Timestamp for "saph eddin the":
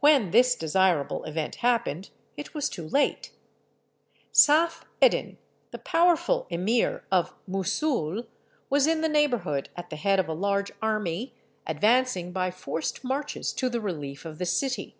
4.32-5.78